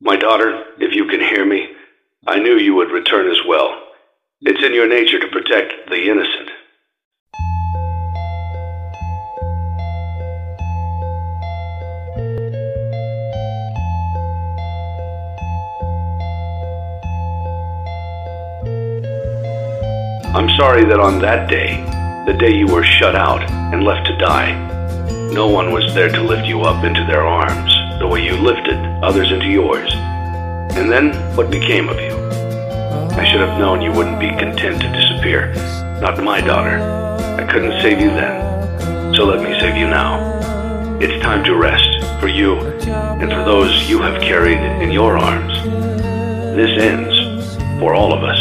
[0.00, 1.68] My daughter, if you can hear me,
[2.26, 3.82] I knew you would return as well.
[4.42, 6.50] It's in your nature to protect the innocent.
[20.36, 21.82] I'm sorry that on that day,
[22.30, 24.52] the day you were shut out and left to die,
[25.32, 28.76] no one was there to lift you up into their arms the way you lifted
[29.02, 29.90] others into yours.
[30.76, 32.14] And then what became of you?
[33.16, 35.54] I should have known you wouldn't be content to disappear.
[36.00, 36.78] Not my daughter.
[37.40, 39.14] I couldn't save you then.
[39.14, 40.36] So let me save you now.
[41.00, 45.62] It's time to rest for you and for those you have carried in your arms.
[46.56, 48.40] This ends, for all of us,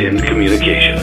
[0.00, 0.98] in communication.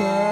[0.00, 0.29] Silent.